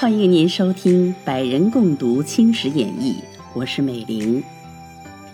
[0.00, 3.12] 欢迎您收听《百人共读青史演义》，
[3.52, 4.42] 我是美玲。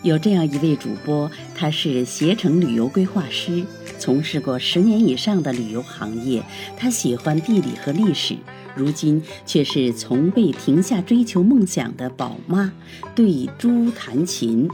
[0.03, 3.65] 有这样一位主播，他是携程旅游规划师，
[4.01, 6.43] 从事过十年以上的旅游行业。
[6.77, 8.37] 他喜欢地理和历史，
[8.75, 12.73] 如今却是从未停下追求梦想的宝妈。
[13.15, 14.69] 对猪弹琴，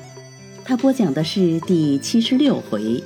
[0.65, 3.03] 他播讲的是第七十六回：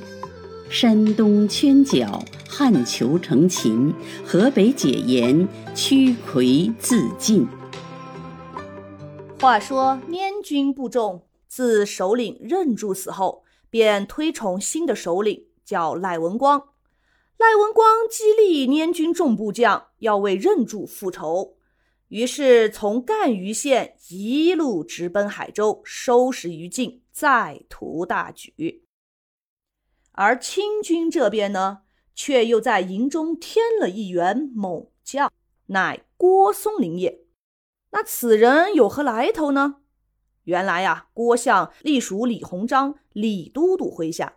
[0.72, 2.25] 山东圈角。
[2.49, 3.93] 汉裘成秦，
[4.25, 7.46] 河北解严，屈魁自尽。
[9.39, 16.58] 话说捻军部众自首领任柱死后，便推崇新的首领，叫赖文光。
[17.36, 21.57] 赖文光激励捻军众部将要为任柱复仇，
[22.09, 28.84] 于是从赣榆县一路直奔海州，收拾余烬，再图大举。
[30.12, 31.82] 而清军这边呢？
[32.14, 35.33] 却又在营中添了一员猛将，
[35.67, 37.20] 乃郭松龄也。
[37.91, 39.77] 那此人有何来头呢？
[40.45, 44.37] 原来呀，郭相隶属李鸿章李都督麾下，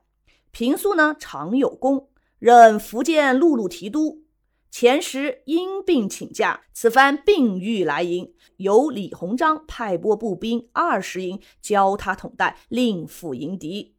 [0.52, 4.24] 平素呢常有功，任福建陆路提督。
[4.72, 13.95] 前时因病请假，此番病愈来营，由李鸿章派拨步兵二十营，教他统带，另赴迎敌。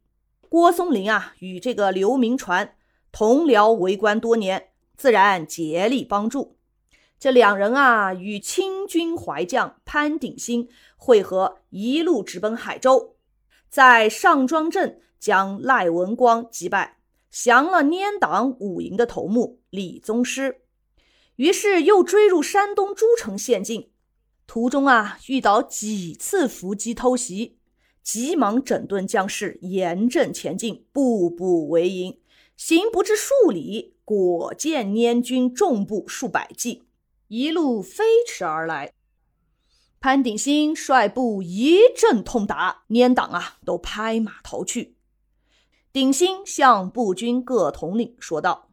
[0.49, 2.75] 郭松龄啊，与这个刘铭传。
[3.11, 6.57] 同僚为官多年，自然竭力帮助。
[7.19, 13.15] 这两人啊，与清军淮将潘鼎新会合，一路直奔海州，
[13.69, 16.99] 在上庄镇将赖文光击败，
[17.31, 20.61] 降了阉党五营的头目李宗师。
[21.37, 23.89] 于是又追入山东诸城县境，
[24.45, 27.56] 途中啊遇到几次伏击偷袭，
[28.07, 32.17] 急忙整顿将士，严阵前进，步步为营。
[32.55, 36.83] 行不至数里，果见捻军重步数百骑，
[37.27, 38.93] 一路飞驰而来。
[39.99, 44.95] 潘鼎新率部一阵痛打，捻党啊都拍马逃去。
[45.91, 48.69] 鼎新向步军各统领说道：“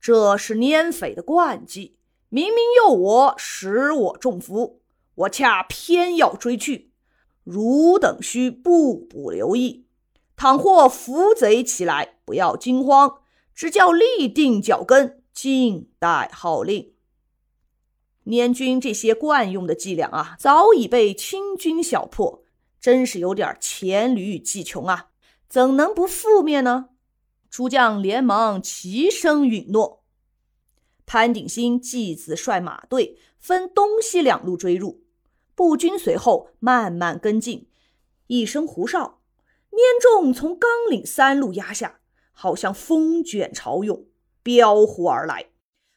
[0.00, 1.98] 这是捻匪的惯技，
[2.30, 4.80] 明明诱我，使我中伏，
[5.16, 6.92] 我恰偏要追去。
[7.46, 9.86] 汝等须步步留意。”
[10.36, 13.20] 倘或伏贼起来，不要惊慌，
[13.54, 16.92] 只叫立定脚跟，静待号令。
[18.24, 22.42] 捻军这些惯用的伎俩啊，早已被清军晓破，
[22.78, 25.10] 真是有点黔驴技穷啊！
[25.48, 26.90] 怎能不覆灭呢？
[27.48, 30.02] 诸将连忙齐声允诺。
[31.06, 35.05] 潘鼎新继子率马队分东西两路追入，
[35.56, 37.66] 步军随后慢慢跟进，
[38.28, 39.20] 一声胡哨。
[39.70, 42.00] 捻众从冈岭三路压下，
[42.30, 44.04] 好像风卷潮涌，
[44.42, 45.46] 飙呼而来。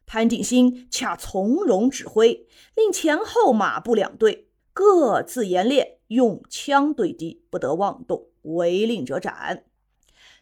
[0.05, 9.65] 潘鼎新恰从容指挥，令前后马步两队各自严列，用枪对敌，不得妄动，违令者斩。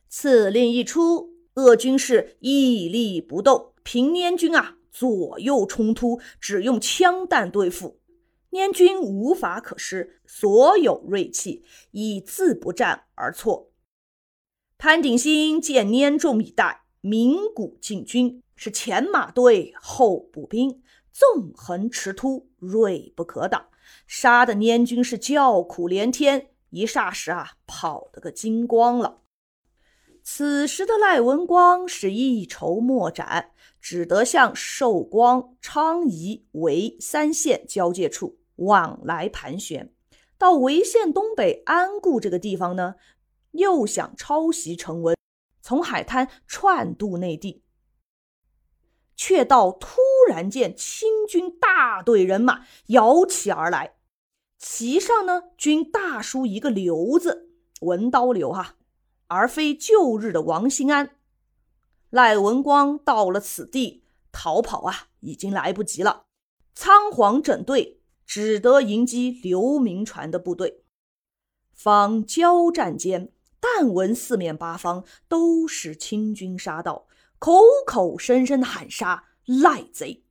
[0.08, 8.00] 此令一出，鄂军士屹立不动，平捻军啊左右冲突，只用枪弹对付。
[8.50, 13.72] 捻军无法可施，所有锐气以自不战而挫。
[14.78, 20.82] 潘鼎新见捻众已殆，鸣鼓进军，是前马队，后步兵，
[21.12, 23.68] 纵横驰突，锐不可挡，
[24.06, 29.24] 杀的捻军是叫苦连天，一霎时啊，跑得个精光了。
[30.22, 33.52] 此时的赖文光是一筹莫展，
[33.90, 39.94] 只得向寿光、昌邑为三县交界处往来盘旋。
[40.38, 42.96] 到潍县东北安固这个地方呢，
[43.52, 45.16] 又想抄袭成文，
[45.62, 47.64] 从海滩串渡内地，
[49.16, 53.94] 却到突然见清军大队人马摇旗而来，
[54.58, 58.76] 旗上呢均大书一个“刘”字，文刀刘哈。
[59.28, 61.17] 而非旧日的王兴安、
[62.18, 66.24] 赖文光到了此地，逃跑啊，已经来不及了。
[66.74, 70.82] 仓皇整队，只得迎击刘铭传的部队。
[71.76, 77.06] 方交战间，但闻四面八方都是清军杀到，
[77.38, 80.24] 口口声声喊杀赖贼。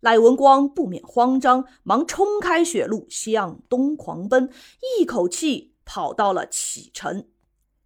[0.00, 4.50] 赖文光不免慌张，忙冲开血路，向东狂奔，
[4.98, 7.28] 一口气跑到了启城。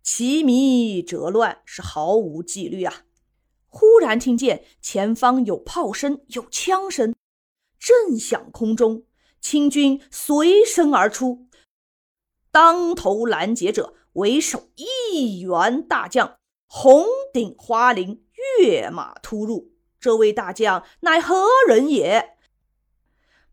[0.02, 3.02] 奇迷折乱，是毫无纪律啊！
[3.76, 7.12] 忽然听见前方有炮声，有枪声，
[7.76, 9.02] 震响空中。
[9.40, 11.48] 清军随声而出，
[12.52, 16.36] 当头拦截者为首一员大将，
[16.68, 18.22] 红顶花翎，
[18.60, 19.72] 跃马突入。
[19.98, 22.36] 这位大将乃何人也？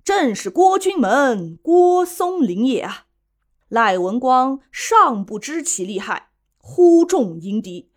[0.04, 3.08] 正是郭君门郭松龄也啊！
[3.68, 6.30] 赖文光尚不知其厉害，
[6.60, 7.91] 呼众迎敌，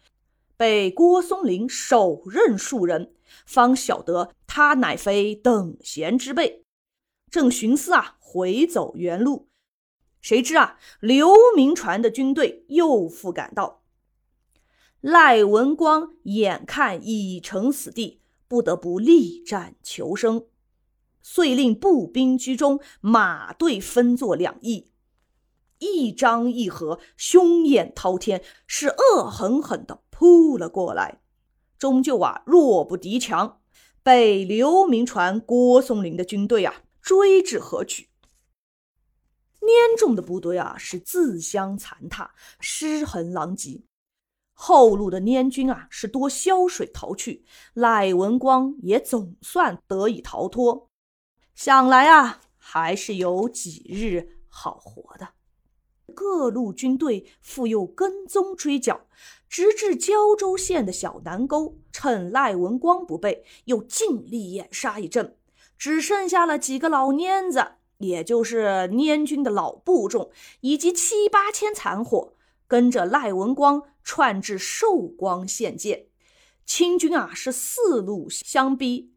[0.57, 3.13] 被郭松龄手刃数人，
[3.47, 6.65] 方晓得他乃非等闲之辈，
[7.31, 9.49] 正寻思啊回走原路，
[10.21, 13.83] 谁知啊刘铭传的军队又复赶到，
[15.01, 18.21] 赖文光眼看已成死地。
[18.47, 20.47] 不得不力战求生，
[21.23, 24.93] 遂令步兵居中，马队分作两翼，
[25.79, 31.21] 一张一合，凶焰滔天，是恶狠狠地扑了过来。
[31.77, 33.61] 终究啊，弱不敌强，
[34.05, 38.11] 被刘铭传、郭松龄的军队啊追至河曲。
[39.61, 43.83] 粘重的部队啊是自相残踏，尸横狼藉。
[44.53, 47.45] 后路的捻军啊，是多萧水逃去，
[47.75, 50.89] 赖文光也总算得以逃脱。
[51.57, 55.31] 想来啊，还是有几日好活的。
[56.13, 59.07] 各路军队复又跟踪追剿，
[59.49, 65.37] 直至胶州县的小南沟，趁赖文光不备，又尽力掩杀一阵，
[65.79, 67.65] 只剩下了几个老蔫子，
[67.99, 70.31] 也就是捻军的老部众，
[70.61, 72.35] 以及七八千残伙。
[72.67, 76.09] 跟着赖文光窜至寿光县界，
[76.65, 79.13] 清军啊是四路相逼，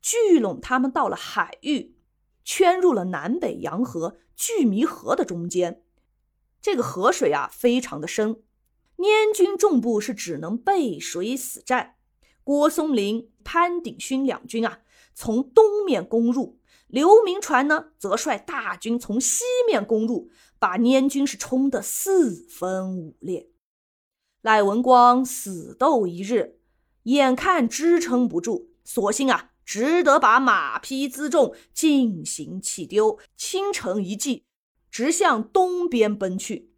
[0.00, 1.96] 聚拢他们到了海域，
[2.44, 5.83] 圈入了南北洋河巨弥河的中间。
[6.64, 8.40] 这个河水啊非常的深，
[8.96, 11.96] 捻军重部是只能背水死战。
[12.42, 14.80] 郭松龄、潘鼎勋两军啊
[15.14, 16.58] 从东面攻入。
[16.86, 23.50] 刘铭传呢，则率大军从西面攻入，把捻军是冲得四分五裂。
[24.40, 26.60] 赖文光死斗一日，
[27.02, 34.46] 眼看支撑不住，索性啊，只得把马匹辎重进行弃丢，倾城一计，
[34.94, 36.70] 直向东边奔去。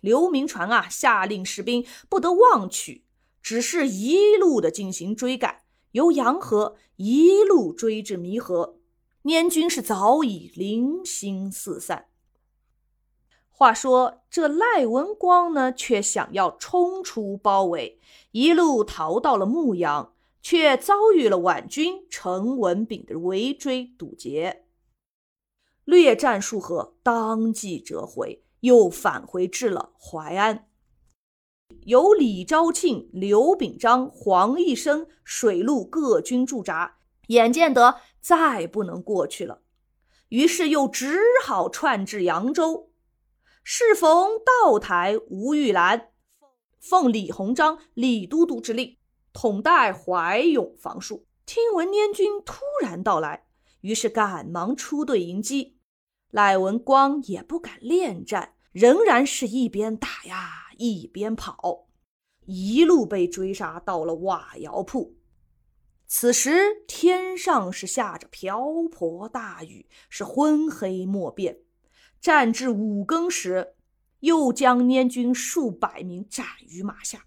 [0.00, 3.02] 刘铭传啊，下令士兵不得忘取，
[3.42, 8.78] 只是一路的进行追赶，由洋河一路追至弥河。
[9.22, 12.06] 捻军是早已零星四散。
[13.50, 17.98] 话说这赖文光呢，却想要冲出包围，
[18.30, 24.66] 一路逃到了牧羊，却遭遇了皖军陈文炳的围追堵截，
[25.88, 30.68] 略战数合，当即折回，又返回至了淮安。
[31.86, 36.98] 由李昭庆、刘秉章、黄义生水陆各军驻扎，
[37.28, 38.00] 眼见得。
[38.20, 39.62] 再不能过去了，
[40.28, 42.90] 于是又只好窜至扬州。
[43.64, 46.10] 适逢道台吴玉兰
[46.78, 48.98] 奉李鸿章、李都督之令，
[49.32, 51.22] 统带淮勇防戍。
[51.46, 53.46] 听闻捻军突然到来，
[53.80, 55.77] 于是赶忙出队迎击。
[56.30, 61.86] 赖文光也不敢恋战，仍然是一边打呀一边跑，
[62.44, 65.16] 一路被追杀到了瓦窑铺。
[66.06, 71.58] 此时天上是下着瓢泼大雨，是昏黑莫辨。
[72.20, 73.74] 战至五更时，
[74.20, 77.26] 又将捻军数百名斩于马下。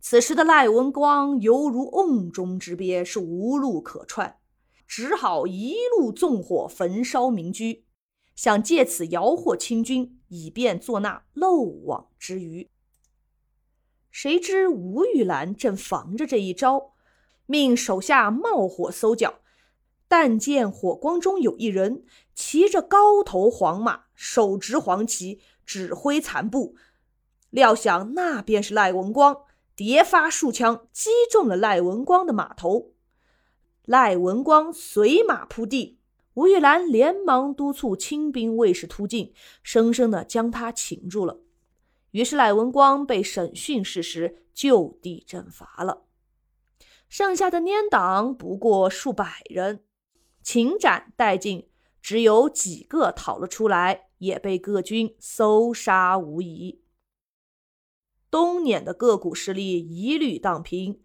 [0.00, 4.38] 此时的赖文光犹如瓮中之鳖，是无路可窜，
[4.86, 7.84] 只好一路纵火焚烧民居，
[8.34, 12.70] 想借此摇惑清军，以便做那漏网之鱼。
[14.10, 16.94] 谁知吴玉兰正防着这一招。
[17.46, 19.40] 命手下冒火搜剿，
[20.06, 26.76] 但见火光中有一人骑着高头黄马，手执黄旗，指挥残部。
[27.50, 29.42] 料想那便是赖文光，
[29.74, 32.92] 叠发数枪击中了赖文光的马头。
[33.84, 35.99] 赖文光随马扑地，
[36.34, 41.40] 吴玉兰连忙督促清兵卫士突进，生生的将他擒住了。
[42.12, 46.06] 于是赖文光被审讯事实，就地正法了。
[47.08, 49.84] 剩下的阉党不过数百人，
[50.42, 51.68] 擒斩殆尽，
[52.00, 56.80] 只有几个逃了出来，也被各军搜杀无疑。
[58.30, 61.02] 东捻的各股势力一律荡平，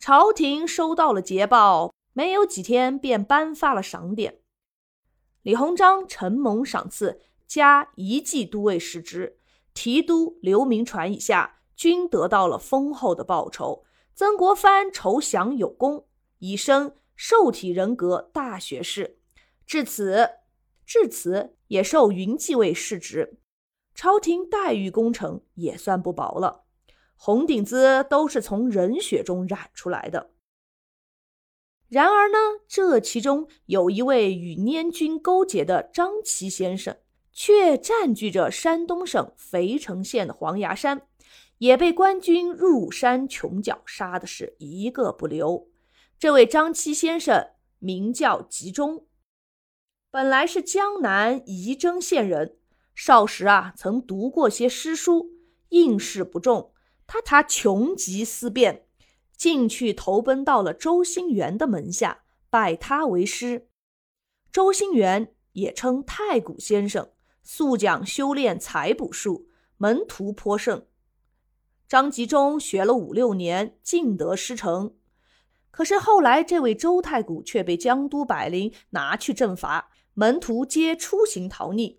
[0.00, 4.40] 朝廷收到了捷报，没有几天便颁发了赏典。
[5.42, 9.38] 李鸿章承蒙赏赐，加一骑都尉世职，
[9.74, 13.84] 提督刘铭传以下均得到了丰厚的报酬。
[14.14, 16.06] 曾国藩筹饷有功，
[16.38, 19.18] 以升受体人格大学士。
[19.66, 20.30] 至此，
[20.86, 23.40] 至此也受云骑尉世职，
[23.92, 26.64] 朝廷待遇功臣也算不薄了。
[27.16, 30.33] 红顶子都是从人血中染出来的。
[31.88, 36.96] 然而呢，这其中有一位与捻军勾结的张齐先生，
[37.32, 41.06] 却占据着山东省肥城县的黄崖山，
[41.58, 45.68] 也被官军入山穷剿，杀的是一个不留。
[46.18, 49.06] 这位张七先生名叫吉中，
[50.10, 52.56] 本来是江南仪征县人，
[52.94, 55.30] 少时啊曾读过些诗书，
[55.68, 56.72] 应试不中，
[57.06, 58.86] 他他穷极思变。
[59.36, 63.68] 进去投奔到了周兴元的门下，拜他为师。
[64.52, 67.10] 周兴元也称太谷先生，
[67.42, 70.86] 素讲修炼采补术，门徒颇盛。
[71.86, 74.96] 张吉中学了五六年，尽得师承。
[75.70, 81.98] 可是后来，这位周太谷却被江都百灵拿去阵法，门徒皆出行逃匿。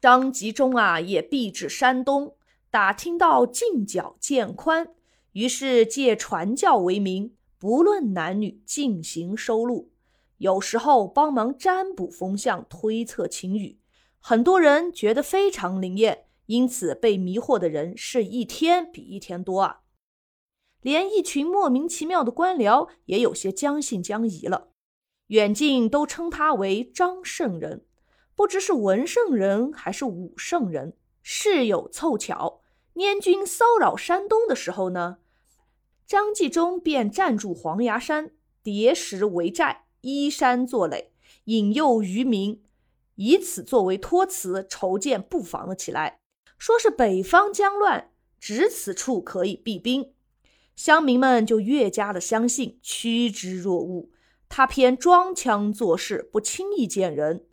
[0.00, 2.36] 张吉中啊，也避至山东，
[2.70, 4.94] 打听到近角渐宽。
[5.36, 9.92] 于是借传教为名，不论男女进行收录，
[10.38, 13.78] 有时候帮忙占卜风向、推测晴雨。
[14.18, 19.80] 很多人觉得非常灵验，因此被迷惑的人是一天比一天多啊！
[20.80, 24.68] 连一群莫名其妙的官僚也有些将信将疑了，
[25.26, 27.84] 远近都称他为张圣人，
[28.34, 30.96] 不知是文圣人还是武圣人。
[31.20, 32.62] 事有凑巧，
[32.94, 35.18] 捻军骚扰山东的时候呢。
[36.06, 38.30] 张纪中便占住黄崖山，
[38.62, 41.10] 叠石为寨，依山作垒，
[41.46, 42.62] 引诱渔民，
[43.16, 46.20] 以此作为托辞，筹建布防了起来。
[46.56, 50.12] 说是北方将乱，只此处可以避兵，
[50.76, 54.08] 乡民们就越加的相信，趋之若鹜。
[54.48, 57.44] 他偏装腔作势，不轻易见人。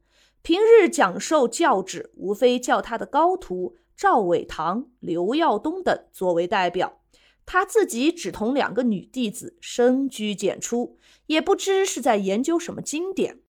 [0.43, 6.99] 平日讲授教旨，无非叫他的高徒赵伟堂、刘耀东等作为代表。
[7.45, 10.97] 他自己只同两个女弟子深居简出，
[11.27, 13.41] 也不知是在研究什么经典，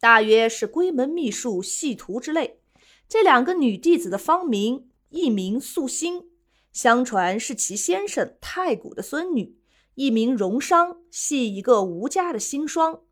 [0.00, 2.60] 大约是闺门秘术、细图之类。
[3.08, 6.30] 这两个女弟子的芳名，一名素心，
[6.72, 9.56] 相传是其先生太古的孙女；
[9.94, 13.02] 一名荣商，系一个吴家的新双。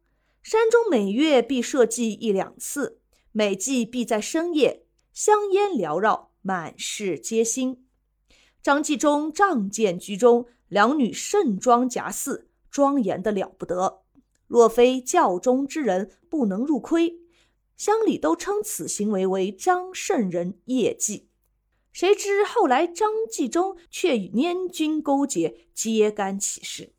[0.42, 3.00] 山中每月必设祭一两次，
[3.32, 7.87] 每祭必在深夜，香烟缭绕，满室皆新。
[8.62, 14.02] 张纪中仗剑居中，两女盛装夹祀，庄严的了不得。
[14.46, 17.20] 若非教中之人，不能入窥。
[17.76, 21.28] 乡里都称此行为为张圣人业绩。
[21.92, 26.92] 谁知后来张纪中却与捻军勾结，揭竿起事。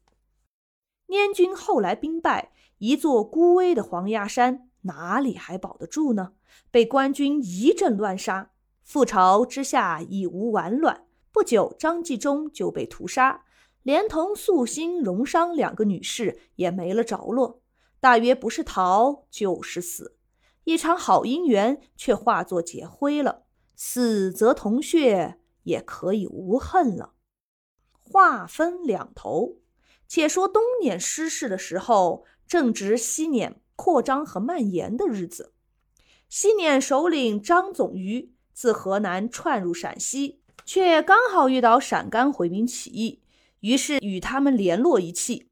[1.08, 6.34] 捻军后来兵败，一座孤危的黄崖山哪里还保得住呢？
[6.72, 8.52] 被官军一阵乱杀，
[8.88, 11.06] 覆巢之下已无完卵。
[11.32, 13.46] 不久，张继中就被屠杀，
[13.84, 17.62] 连同素心、荣商两个女士也没了着落。
[18.00, 20.18] 大约不是逃就是死，
[20.64, 23.44] 一场好姻缘却化作劫灰了。
[23.76, 27.14] 死则同穴，也可以无恨了。
[27.92, 29.58] 话分两头，
[30.08, 35.54] 且说东捻失势的时候，正值西捻扩张和蔓延的日子。
[36.28, 40.39] 西捻首领张总瑜自河南窜入陕西。
[40.72, 43.24] 却刚好遇到陕甘回民起义，
[43.62, 45.50] 于是与他们联络一气。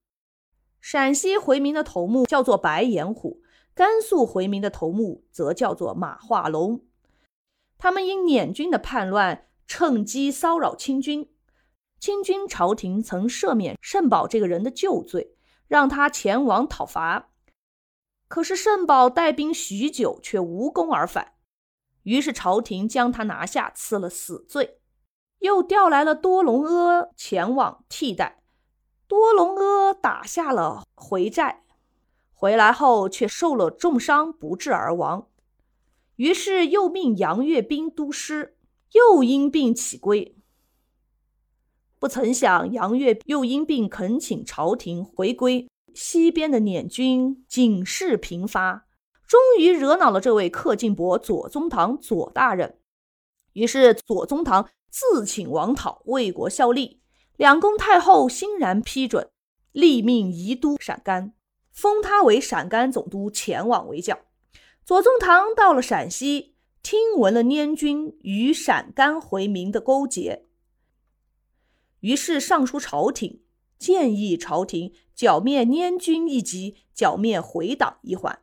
[0.80, 3.42] 陕西回民的头目叫做白眼虎，
[3.74, 6.86] 甘肃回民的头目则叫做马化龙。
[7.80, 11.28] 他们因捻军的叛乱，趁机骚扰清军。
[12.00, 15.36] 清军朝廷曾赦免盛宝这个人的旧罪，
[15.68, 17.32] 让他前往讨伐。
[18.28, 21.34] 可是盛宝带兵许久，却无功而返。
[22.04, 24.78] 于是朝廷将他拿下，赐了死罪。
[25.40, 28.42] 又调来了多隆阿前往替代，
[29.08, 31.64] 多隆阿打下了回寨，
[32.34, 35.28] 回来后却受了重伤，不治而亡。
[36.16, 38.58] 于是又命杨岳斌督师，
[38.94, 40.36] 又因病起归。
[42.00, 48.88] 不曾想杨岳又因病恳请朝廷回归，西边的捻军警示频发，
[49.28, 52.80] 终于惹恼了这位克敬伯左宗棠左大人。
[53.54, 54.68] 于是左宗棠。
[54.90, 57.02] 自请王讨为国效力，
[57.36, 59.30] 两宫太后欣然批准，
[59.72, 61.34] 立命移都陕甘，
[61.72, 64.20] 封他为陕甘总督，前往为教。
[64.86, 70.46] 左宗棠到了陕西，听闻了捻军与陕甘回民的勾结，
[72.00, 73.42] 于是上书朝廷，
[73.78, 78.40] 建议朝廷剿灭捻军一级，剿灭回党一环。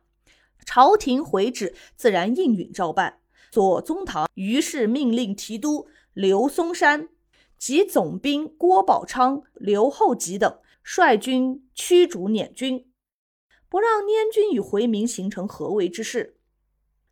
[0.65, 3.19] 朝廷回旨，自然应允照办。
[3.51, 5.87] 左宗棠于是命令提督。
[6.15, 7.09] 刘松山
[7.57, 12.89] 及总兵郭宝昌、刘厚吉等率军驱逐捻军，
[13.67, 16.37] 不让捻军与回民形成合围之势。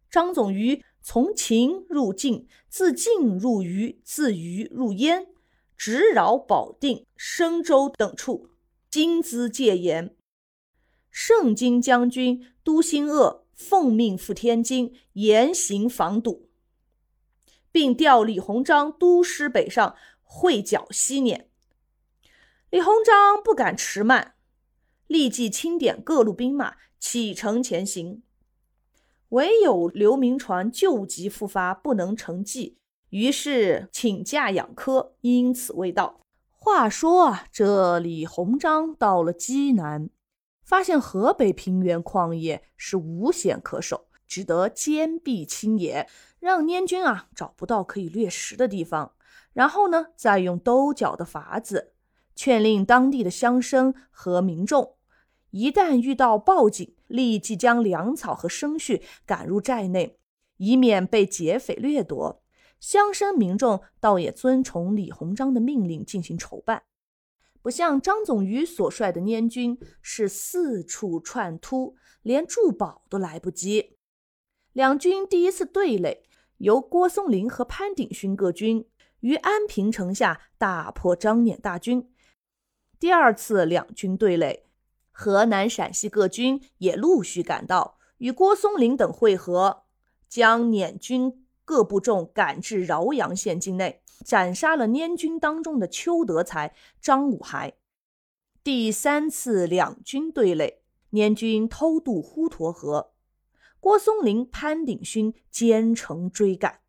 [0.10, 5.28] 张总于从秦入晋，自晋入渝，自渝入燕，
[5.76, 8.52] 直扰保定、升州等处，
[8.90, 10.16] 金资戒严。
[11.12, 16.48] 盛京将军都兴鄂奉命赴天津，严刑防堵，
[17.74, 21.50] 并调李鸿章督师北上，会剿西捻。
[22.70, 24.36] 李鸿章不敢迟慢，
[25.08, 28.22] 立即清点各路兵马，启程前行。
[29.30, 32.78] 唯有刘铭传旧疾复发，不能成计，
[33.10, 36.22] 于是请假养科，因此未到。
[36.52, 40.12] 话说啊，这李鸿章到了济南。
[40.64, 46.08] 发现河北平原旷野是无险可守，只得坚壁清野，
[46.40, 49.14] 让捻军啊找不到可以掠食的地方。
[49.54, 51.94] 然后呢，再用兜剿的法子，
[52.36, 54.96] 劝令当地的乡绅和民众，
[55.52, 60.18] 一旦遇到报警，立即将粮草和牲畜赶入寨内，
[60.58, 62.42] 以免被劫匪掠夺。
[62.80, 66.84] 乡绅民众倒也遵从李鸿章的命令进行筹办。
[67.62, 73.93] 不像张总于所率的捻军是四处串突，连筑堡都来不及。
[74.74, 76.24] 两军第一次对垒，
[76.58, 78.88] 由郭松龄和潘鼎勋各军
[79.20, 82.12] 于安平城下大破张捻大军。
[83.00, 84.66] 第二次两军对垒，
[85.12, 89.84] 河南、陕西各军也陆续赶到，与郭松龄等会合，
[90.28, 94.02] 将捻军各部众赶至饶阳县境内。
[94.26, 97.74] 斩杀了捻军当中的邱德才、张武海。
[98.64, 103.13] 第三次两军对垒，捻军偷渡滹沱河，
[103.84, 106.80] 郭松龄、潘鼎勋兼程追赶，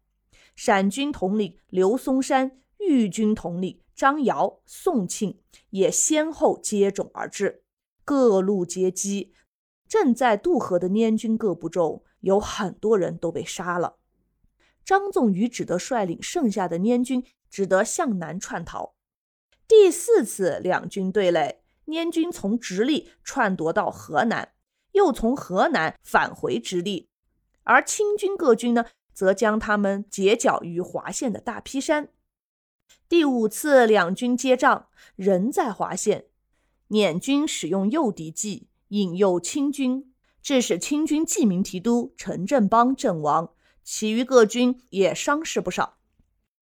[0.54, 7.64] 陕军统领刘松山、豫军统领张尧、宋庆也先后接踵而至，
[8.04, 9.32] 各路截击。
[9.88, 13.96] 正在渡河的捻军各部中，有很多人都被杀了。
[14.84, 18.94] 张纵于只得率领剩下的捻军，只得向南窜逃。
[19.66, 24.52] 第四次两军对垒，捻军从直隶篡夺到河南，
[24.94, 27.08] 又从河南返回直隶，
[27.62, 32.08] 而清军各军呢，则将他们截剿于华县的大劈山。
[33.08, 36.26] 第五次两军接仗，仍在华县，
[36.88, 43.52] 捻军使用诱敌计，引诱清军，致使清军记名提督陈振邦阵亡。
[43.82, 45.98] 其余各军也伤势不少。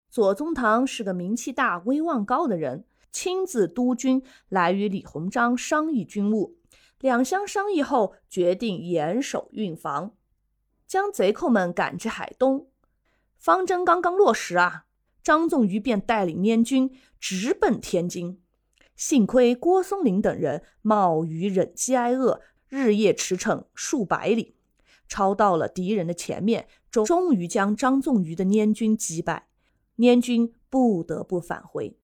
[0.08, 6.59] 左宗棠是个名气大、威望高的人，亲自督军来与李鸿章商议军务。
[7.00, 10.14] 两相商议后，决定严守运防，
[10.86, 12.68] 将贼寇们赶至海东。
[13.36, 14.84] 方针刚刚落实啊，
[15.22, 18.42] 张纵于便带领捻军直奔天津。
[18.94, 24.56] 幸亏郭松龄等人冒雨忍饥挨饿，日夜驰骋数百里。
[25.08, 29.48] 超到了敌人的前面，终终于将张纵于的捻军击败，
[29.96, 31.96] 捻军不得不返回。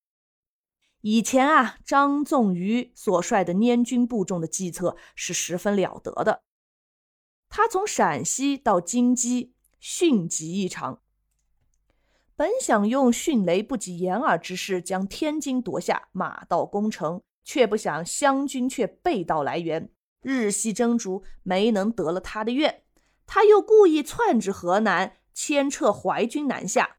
[1.08, 6.42] 以前啊，张纵于所率的捻军部众的计策是十分了得的。
[7.48, 11.00] 他从陕西到京畿，迅疾异常。
[12.34, 19.88] 本想用迅雷不及掩耳之势将天津夺下，马到功成，却不想湘军却背道来援，
[20.22, 22.82] 日夕争逐，没能得了他的愿。
[23.26, 26.96] 他又故意窜至河南，牵撤淮军南下，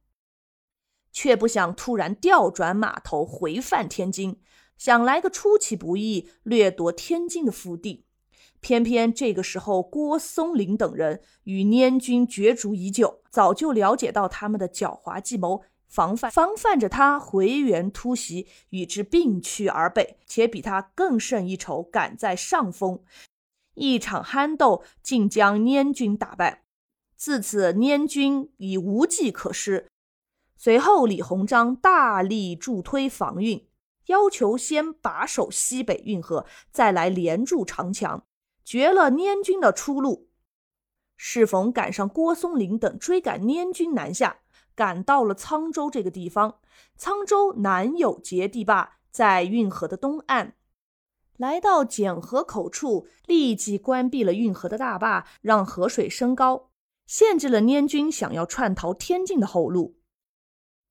[1.19, 4.39] 却不想突然调转马头回犯天津，
[4.77, 8.05] 想来个出其不意，掠夺天津的腹地。
[8.59, 22.99] 偏偏这个时候，郭松龄等人与捻军角逐已久，早就了解到他们的狡猾计谋，防范防范着他回援突袭，与之并驱而北，且比他更胜一筹，赶在上风。
[23.73, 26.61] 一场酣斗，竟将捻军打败。
[27.15, 29.87] 自此，捻军已无计可施。
[30.59, 33.67] 随后，李鸿章大力助推防运，
[34.07, 38.25] 要求先把守西北运河，再来连筑长墙，
[38.65, 40.29] 绝了捻军的出路。
[41.15, 44.37] 适逢赶上郭松龄等追赶捻军南下，
[44.75, 46.59] 赶到了沧州这个地方。
[46.99, 50.55] 沧州南有截地坝，在运河的东岸。
[51.37, 56.71] 来到简河口处，立即关闭了运河的大坝，让河水升高，
[57.05, 59.96] 限制了捻军想要窜逃天津的后路。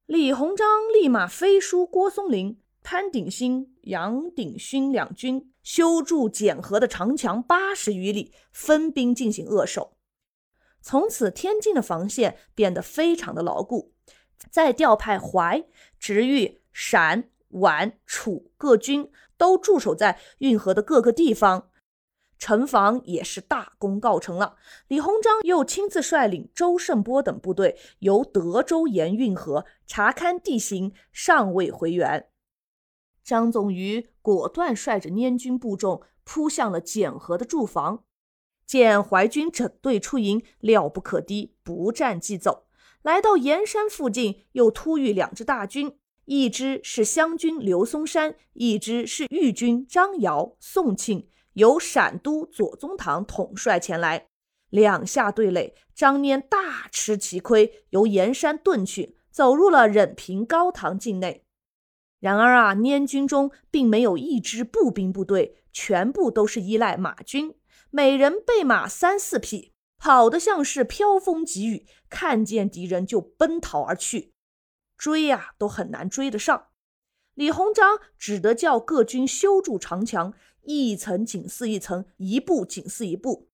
[0.06, 9.96] 李鸿章立马飞书郭松龄、潘鼎新、杨鼎勋两军，修筑简河的长墙八十余里，分兵进行扼守。
[10.80, 13.94] 从此，天津的防线变得非常的牢固。
[14.48, 15.66] 再调派淮、
[15.98, 21.70] 直豫、陕、皖、楚各军都驻守在运河的各个地方。
[22.38, 24.56] 城防也是大功告成了。
[24.88, 32.28] 李鸿章又亲自率领周盛波等部队由德州沿运河查勘地形，尚未回援。
[33.24, 38.04] 张宗禹果断率着捻军部众扑向了简河的驻防，
[38.64, 42.66] 见淮军整队出营，料不可敌，不战即走。
[43.02, 51.28] 来到盐山附近，又突遇两支大军，一支是湘军刘松山，一支是豫军张瑶、宋庆。
[51.56, 54.28] 由陕都左宗棠统帅前来，
[54.68, 61.44] 两下对垒，张拈大吃其亏，由盐山遁去，走入了任平高唐境内。
[62.20, 67.54] 然而啊，捻军中并没有一支步兵部队，全部都是依赖马军，
[67.88, 74.34] 每人备马三四匹，跑得像是飘风急雨，看见敌人就奔逃而去，
[74.98, 76.66] 追呀都很难追得上。
[77.32, 80.34] 李鸿章只得叫各军修筑长墙。
[80.66, 83.48] 一层紧似一层，一步紧似一步，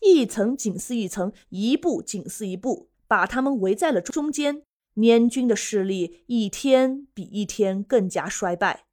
[0.00, 4.64] 一层紧似一层，一步紧似一步，把他们围在了中间。
[4.98, 8.86] 捻军的势力一天比一天更加衰败，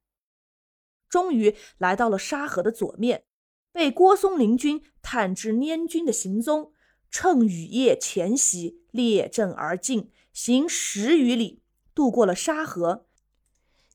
[1.08, 3.24] 终于来到了沙河的左面，
[3.72, 6.72] 被郭松龄军探知捻军的行踪，
[7.10, 11.62] 趁雨夜前袭，列阵而进，行十余里，
[11.94, 13.06] 渡过了沙河。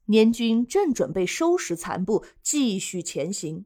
[0.10, 3.66] 捻军正准备收拾残部，继续前行。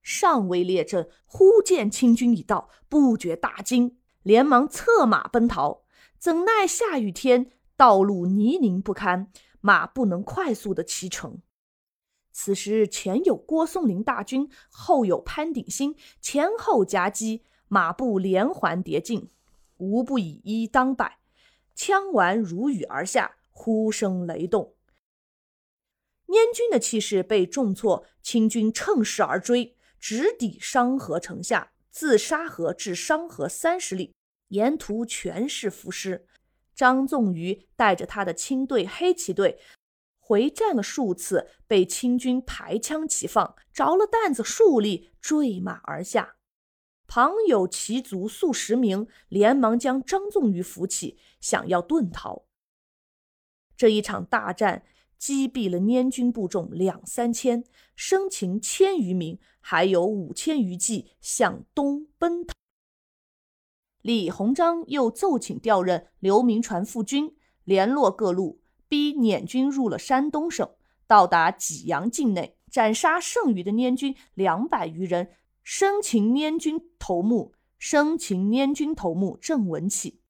[0.00, 5.82] 尚未列阵，忽见清军已到，不觉大惊，连忙策马奔逃。
[6.18, 11.42] 怎奈下雨天，道路泥泞不堪，马不能快速的骑乘。
[12.32, 19.28] 此时前有郭松龄大军，后有潘鼎新，前后夹击，马步连环叠进，
[19.76, 21.18] 无不以一当百，
[21.74, 24.75] 枪丸如雨而下，呼声雷动。
[26.26, 29.76] 捻军的气势被重挫，清军乘势而追。
[29.98, 34.14] 直抵商河城下，自沙河至商河三十里，
[34.48, 36.26] 沿途全是浮尸。
[36.74, 39.58] 张纵于带着他的亲队黑旗队
[40.18, 46.36] 回战了数次，被清军排枪齐放，着了担子数粒，坠马而下。
[47.08, 52.44] 旁有骑卒数十名，连忙将张纵于扶起，想要遁逃。
[53.76, 54.84] 这一场大战。
[55.18, 62.54] 击毙了捻军部众两三千，生擒千余名，还有五千余骑向东奔逃。
[64.02, 70.70] 李鸿章又奏请调任刘铭传副军，联络各路，逼捻军入了山东省，
[71.06, 75.32] 到达济阳境内，斩杀剩余的捻军两百余人，
[75.64, 80.20] 生擒捻军头目，生擒捻军头目郑文启，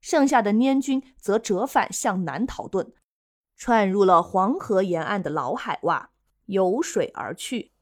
[0.00, 2.92] 剩下的捻军则折返向南逃遁。
[3.58, 6.10] 窜入了黄河沿岸的老海洼，
[6.46, 7.72] 游水而去。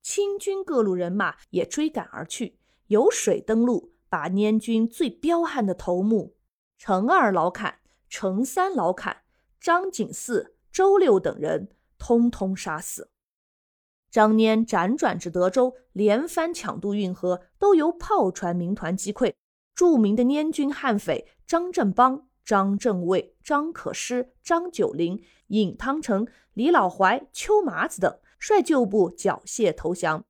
[0.00, 6.34] 清军各路人马也追赶而去，由水登陆，把捻军最彪悍的头目
[6.78, 9.22] 程二老坎、程三老坎、
[9.60, 11.68] 张景四、周六等人
[11.98, 13.10] 通通杀死。
[14.10, 19.34] 张拈辗转至德州，连番抢渡运河，都由炮船民团击溃。
[19.74, 22.28] 著名的捻军悍匪张振邦。
[22.44, 30.24] 张正卫、张可师、张九龄、尹汤成、李老怀、邱麻子等率旧部缴械投降，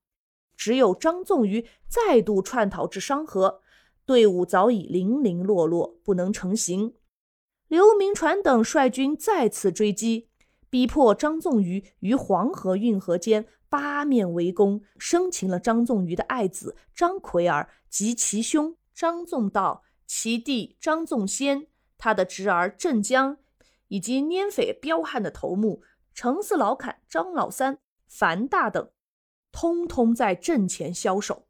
[0.57, 3.63] 只有张纵于再度窜逃至商河，
[4.05, 6.95] 队伍早已零零落落，不能成行。
[7.69, 10.29] 刘铭传等率军再次追击，
[10.69, 21.69] 逼迫张纵于于黄河运河间八面围攻，生擒了张纵于的爱子张奎儿及其兄张纵道、其弟张纵先。
[22.03, 23.39] 他的侄儿郑江，
[23.87, 28.91] 以及捻匪彪悍的头目程四老坎、张老三、樊大等，
[29.53, 31.47] 通通在阵前枭首。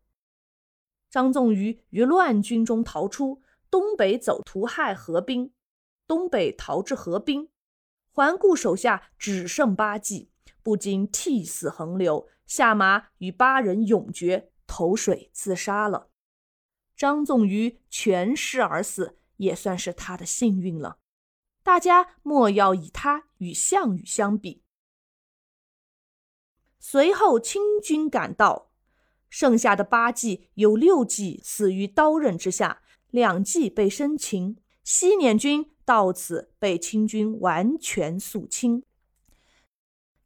[1.09, 5.55] 张纵于于乱军中逃出，东北走屠害河滨，
[6.07, 7.49] 东北逃至河滨，
[8.11, 10.31] 环顾手下只剩八骑，
[10.63, 16.11] 不禁涕泗横流，下马与八人永决，投水自杀了。
[16.95, 19.17] 张纵于全尸而死。
[19.37, 20.99] 也算是他的幸运了。
[21.63, 24.63] 大家莫要以他与项羽相比。
[26.79, 28.73] 随后清军赶到，
[29.31, 34.57] 剩下的八骑有六骑死于刀刃之下，两骑被生擒。
[34.83, 38.83] 西捻军到此被清军完全肃清。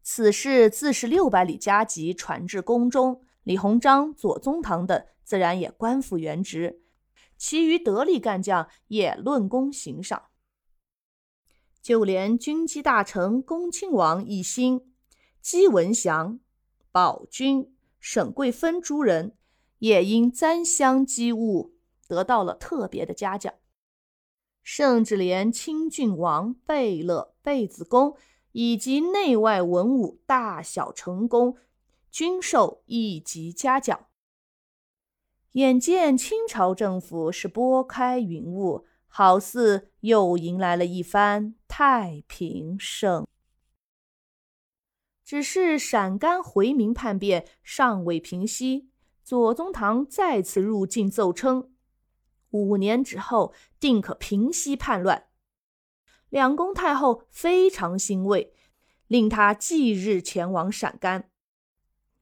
[0.03, 6.86] 此事自是六百里加急传至宫中，李鸿章、左宗棠等自然也官复原职。
[7.37, 10.27] 其余得力干将也论功行赏。
[11.83, 14.93] 就连军机大臣恭亲王奕欣、
[15.41, 16.41] 姬文祥、
[16.91, 19.37] 宝军、沈桂芬诸人，
[19.79, 21.77] 也因簪香机物
[22.09, 23.55] 得到了特别的嘉奖。
[24.65, 28.17] 甚至连清郡王贝勒、贝子公
[28.51, 31.57] 以及内外文武大小臣工，
[32.11, 34.09] 均受一级嘉奖。
[35.57, 43.27] 眼见清朝政府是拨开云雾，好似又迎来了一番太平盛。
[45.25, 48.91] 只是陕甘回民叛变尚未平息，
[49.25, 51.73] 左宗棠再次入境奏称，
[52.51, 55.29] 五年之后定可平息叛乱。
[56.29, 58.53] 两宫太后非常欣慰，
[59.07, 61.31] 令他即日前往陕甘。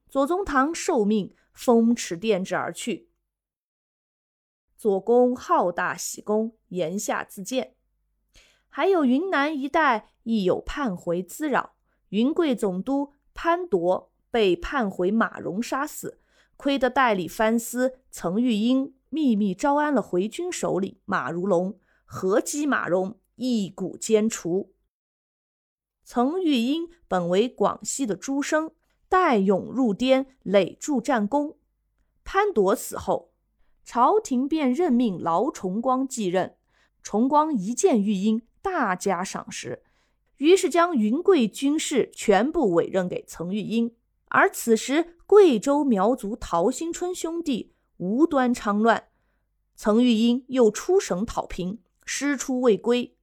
[0.08, 3.08] 左宗棠受命，风驰电掣而去。
[4.76, 7.74] 左公好大喜功，言下自荐。
[8.68, 11.76] 还有云南一带亦有叛回滋扰，
[12.08, 16.20] 云贵总督潘铎被叛回马荣杀死，
[16.56, 24.74] 亏得代理藩司曾玉英秘密招安了回军首领马如龙，合击马荣，一鼓歼除。
[26.02, 28.72] 曾玉英本为广西的诸生，
[29.08, 31.56] 带勇入滇，累筑战功。
[32.24, 33.33] 潘铎死后。
[33.84, 36.56] 朝廷便任命劳崇光继任，
[37.02, 39.82] 崇光一见玉英，大加赏识，
[40.38, 43.94] 于是将云贵军事全部委任给曾玉英。
[44.28, 49.08] 而此时，贵州苗族陶兴春兄弟无端昌乱，
[49.76, 53.16] 曾玉英又出省讨平，师出未归。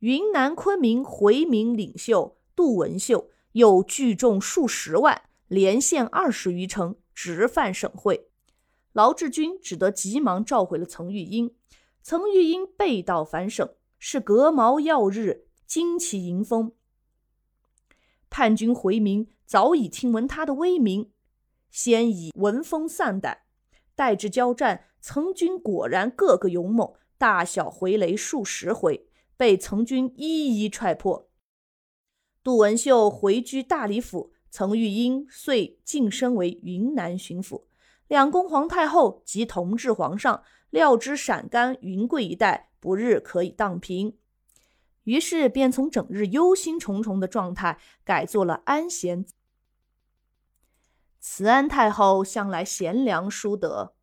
[0.00, 8.28] 云南昆明回民领袖杜文秀又聚众数十万，连线二十余城，直犯省会。
[8.94, 11.56] 劳志军只得急忙召回了曾玉英。
[12.00, 16.72] 曾玉英背道反省，是隔毛耀日，旌旗迎风。
[18.30, 21.10] 叛军回民早已听闻他的威名，
[21.70, 23.38] 先已闻风丧胆。
[23.96, 31.28] 待至交战，曾军果然个个勇猛，大小回雷数十回，被曾军一一踹破。
[32.44, 37.64] 杜文秀回居大理府，曾玉英遂晋升为云南巡抚。
[38.08, 44.18] 两宫皇太后及同治皇上料知陕甘、云贵一带不日可以荡平，
[45.04, 49.24] 于是便从整日忧心忡忡的状态改做了安闲。
[51.18, 53.94] 慈安太后向来贤良淑德，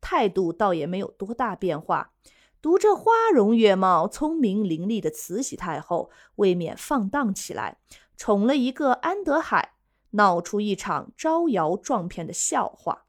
[0.00, 2.12] 态度倒也没有多大变化。
[2.60, 7.78] 读着花容月貌、聪明伶俐的慈禧太后，未免放荡起来，
[8.16, 9.74] 宠了一个安德海，
[10.10, 13.03] 闹出一场招摇撞骗的笑话。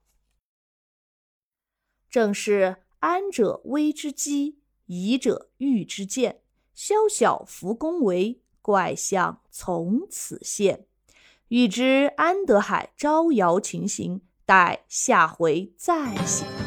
[2.16, 6.40] 正是安者危之机，疑者欲之见。
[6.74, 10.86] 宵小福宫闱，怪象从此现。
[11.50, 16.65] 欲知安德海招摇情形，待下回再写。